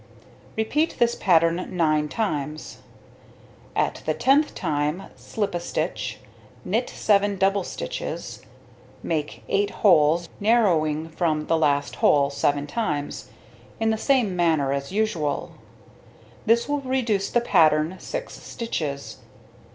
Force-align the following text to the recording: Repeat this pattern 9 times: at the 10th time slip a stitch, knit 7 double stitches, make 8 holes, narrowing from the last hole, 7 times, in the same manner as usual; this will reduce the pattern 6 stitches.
Repeat 0.57 0.95
this 0.97 1.13
pattern 1.13 1.67
9 1.77 2.09
times: 2.09 2.79
at 3.75 4.01
the 4.07 4.15
10th 4.15 4.55
time 4.55 5.03
slip 5.15 5.53
a 5.53 5.59
stitch, 5.59 6.17
knit 6.65 6.89
7 6.89 7.37
double 7.37 7.63
stitches, 7.63 8.41
make 9.03 9.43
8 9.47 9.69
holes, 9.69 10.27
narrowing 10.39 11.07
from 11.09 11.45
the 11.45 11.55
last 11.55 11.97
hole, 11.97 12.31
7 12.31 12.65
times, 12.65 13.29
in 13.79 13.91
the 13.91 13.95
same 13.95 14.35
manner 14.35 14.73
as 14.73 14.91
usual; 14.91 15.51
this 16.47 16.67
will 16.67 16.81
reduce 16.81 17.29
the 17.29 17.39
pattern 17.39 17.97
6 17.99 18.33
stitches. 18.33 19.17